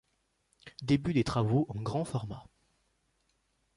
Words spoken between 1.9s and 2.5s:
format.